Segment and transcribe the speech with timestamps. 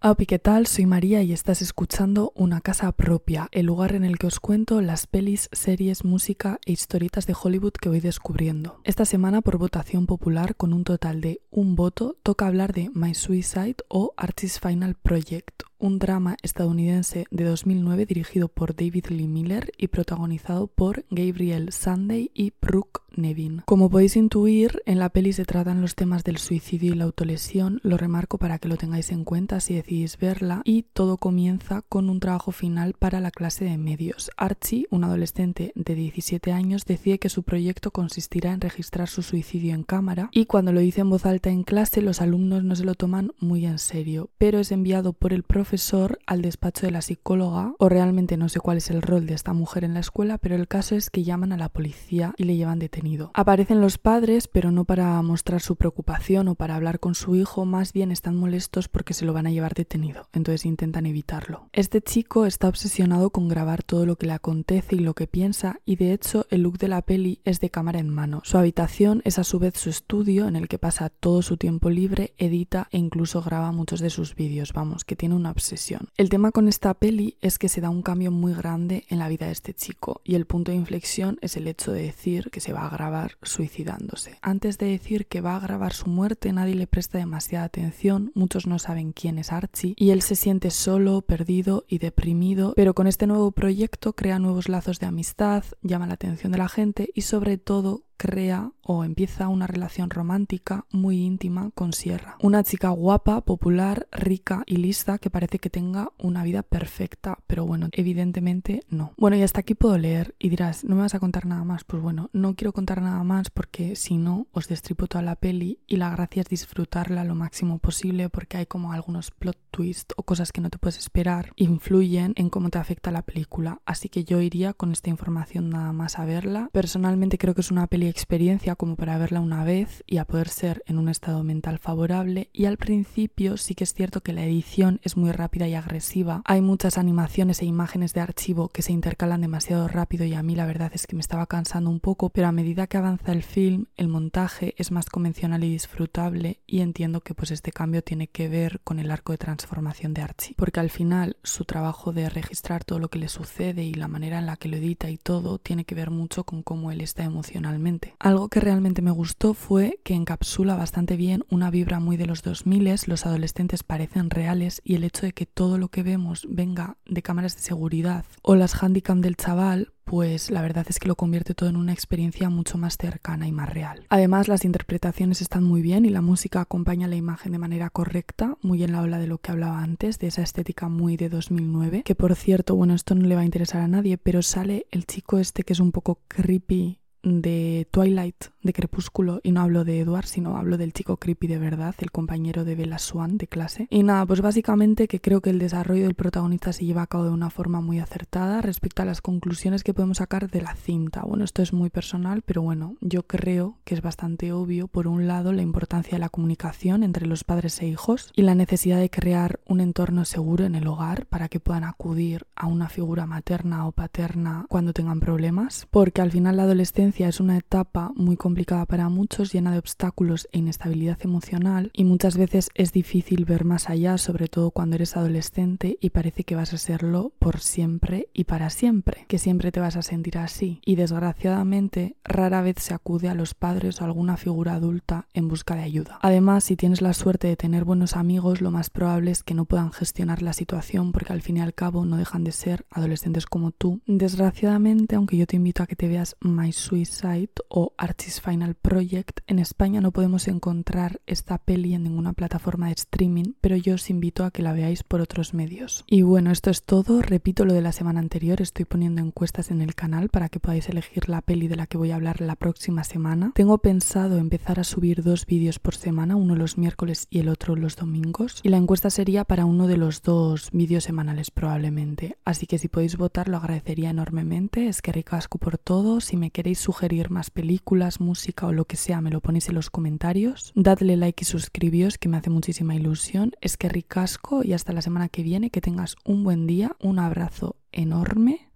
[0.00, 0.68] Hola, ¿qué tal?
[0.68, 4.80] Soy María y estás escuchando Una Casa Propia, el lugar en el que os cuento
[4.80, 8.80] las pelis, series, música e historietas de Hollywood que voy descubriendo.
[8.84, 13.12] Esta semana, por votación popular, con un total de un voto, toca hablar de My
[13.12, 19.72] Suicide o Artist Final Project, un drama estadounidense de 2009 dirigido por David Lee Miller
[19.76, 23.62] y protagonizado por Gabriel Sunday y Brooke Nevin.
[23.64, 27.80] Como podéis intuir, en la peli se tratan los temas del suicidio y la autolesión,
[27.82, 32.10] lo remarco para que lo tengáis en cuenta si decidís verla, y todo comienza con
[32.10, 34.30] un trabajo final para la clase de medios.
[34.36, 39.74] Archie, un adolescente de 17 años, decide que su proyecto consistirá en registrar su suicidio
[39.74, 42.84] en cámara y cuando lo dice en voz alta en clase los alumnos no se
[42.84, 46.92] lo toman muy en serio, pero es enviado por el profe profesor al despacho de
[46.92, 50.00] la psicóloga, o realmente no sé cuál es el rol de esta mujer en la
[50.00, 53.32] escuela, pero el caso es que llaman a la policía y le llevan detenido.
[53.34, 57.66] Aparecen los padres, pero no para mostrar su preocupación o para hablar con su hijo,
[57.66, 61.68] más bien están molestos porque se lo van a llevar detenido, entonces intentan evitarlo.
[61.74, 65.80] Este chico está obsesionado con grabar todo lo que le acontece y lo que piensa,
[65.84, 68.40] y de hecho el look de la peli es de cámara en mano.
[68.42, 71.90] Su habitación es a su vez su estudio en el que pasa todo su tiempo
[71.90, 76.08] libre, edita e incluso graba muchos de sus vídeos, vamos, que tiene una obsesión.
[76.16, 79.28] El tema con esta peli es que se da un cambio muy grande en la
[79.28, 82.60] vida de este chico y el punto de inflexión es el hecho de decir que
[82.60, 84.38] se va a grabar suicidándose.
[84.40, 88.66] Antes de decir que va a grabar su muerte nadie le presta demasiada atención, muchos
[88.66, 93.08] no saben quién es Archie y él se siente solo, perdido y deprimido, pero con
[93.08, 97.22] este nuevo proyecto crea nuevos lazos de amistad, llama la atención de la gente y
[97.22, 102.36] sobre todo crea o empieza una relación romántica muy íntima con Sierra.
[102.42, 107.64] Una chica guapa, popular, rica y lista que parece que tenga una vida perfecta, pero
[107.64, 109.12] bueno, evidentemente no.
[109.16, 111.84] Bueno, y hasta aquí puedo leer y dirás, ¿no me vas a contar nada más?
[111.84, 115.78] Pues bueno, no quiero contar nada más porque si no, os destripo toda la peli
[115.86, 120.24] y la gracia es disfrutarla lo máximo posible porque hay como algunos plot twists o
[120.24, 123.80] cosas que no te puedes esperar, influyen en cómo te afecta la película.
[123.84, 126.68] Así que yo iría con esta información nada más a verla.
[126.72, 130.48] Personalmente creo que es una peli experiencia como para verla una vez y a poder
[130.48, 134.44] ser en un estado mental favorable y al principio sí que es cierto que la
[134.44, 136.42] edición es muy rápida y agresiva.
[136.44, 140.54] Hay muchas animaciones e imágenes de archivo que se intercalan demasiado rápido y a mí
[140.54, 143.42] la verdad es que me estaba cansando un poco, pero a medida que avanza el
[143.42, 148.28] film, el montaje es más convencional y disfrutable y entiendo que pues este cambio tiene
[148.28, 152.28] que ver con el arco de transformación de Archie, porque al final su trabajo de
[152.28, 155.18] registrar todo lo que le sucede y la manera en la que lo edita y
[155.18, 159.54] todo tiene que ver mucho con cómo él está emocionalmente algo que realmente me gustó
[159.54, 164.80] fue que encapsula bastante bien una vibra muy de los 2000, los adolescentes parecen reales
[164.84, 168.54] y el hecho de que todo lo que vemos venga de cámaras de seguridad o
[168.54, 172.48] las handicam del chaval pues la verdad es que lo convierte todo en una experiencia
[172.48, 174.06] mucho más cercana y más real.
[174.08, 178.56] Además, las interpretaciones están muy bien y la música acompaña la imagen de manera correcta,
[178.62, 182.04] muy en la ola de lo que hablaba antes, de esa estética muy de 2009,
[182.04, 185.04] que por cierto, bueno, esto no le va a interesar a nadie, pero sale el
[185.04, 190.00] chico este que es un poco creepy de Twilight, de Crepúsculo, y no hablo de
[190.00, 193.86] Edward, sino hablo del chico creepy de verdad, el compañero de Bella Swan de clase.
[193.90, 197.24] Y nada, pues básicamente que creo que el desarrollo del protagonista se lleva a cabo
[197.24, 201.22] de una forma muy acertada respecto a las conclusiones que podemos sacar de la cinta.
[201.22, 205.26] Bueno, esto es muy personal, pero bueno, yo creo que es bastante obvio, por un
[205.26, 209.10] lado, la importancia de la comunicación entre los padres e hijos y la necesidad de
[209.10, 213.86] crear un entorno seguro en el hogar para que puedan acudir a una figura materna
[213.86, 218.86] o paterna cuando tengan problemas, porque al final la adolescencia es una etapa muy complicada
[218.86, 223.88] para muchos, llena de obstáculos e inestabilidad emocional y muchas veces es difícil ver más
[223.88, 228.44] allá, sobre todo cuando eres adolescente y parece que vas a serlo por siempre y
[228.44, 230.80] para siempre, que siempre te vas a sentir así.
[230.84, 235.74] Y desgraciadamente rara vez se acude a los padres o alguna figura adulta en busca
[235.74, 236.18] de ayuda.
[236.22, 239.64] Además, si tienes la suerte de tener buenos amigos, lo más probable es que no
[239.64, 243.46] puedan gestionar la situación porque al fin y al cabo no dejan de ser adolescentes
[243.46, 244.00] como tú.
[244.06, 248.74] Desgraciadamente, aunque yo te invito a que te veas My Sweet Site o Archie's Final
[248.74, 249.40] Project.
[249.46, 254.10] En España no podemos encontrar esta peli en ninguna plataforma de streaming, pero yo os
[254.10, 256.04] invito a que la veáis por otros medios.
[256.06, 257.22] Y bueno, esto es todo.
[257.22, 260.88] Repito lo de la semana anterior, estoy poniendo encuestas en el canal para que podáis
[260.88, 263.52] elegir la peli de la que voy a hablar la próxima semana.
[263.54, 267.76] Tengo pensado empezar a subir dos vídeos por semana, uno los miércoles y el otro
[267.76, 268.60] los domingos.
[268.62, 272.36] Y la encuesta sería para uno de los dos vídeos semanales probablemente.
[272.44, 274.88] Así que si podéis votar lo agradecería enormemente.
[274.88, 276.20] Es que ricasco por todo.
[276.20, 279.74] Si me queréis sugerir más películas, música o lo que sea, me lo ponéis en
[279.74, 280.72] los comentarios.
[280.74, 283.52] Dadle like y suscribíos, que me hace muchísima ilusión.
[283.60, 287.18] Es que ricasco y hasta la semana que viene, que tengas un buen día, un
[287.18, 288.70] abrazo enorme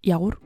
[0.00, 0.45] y agur.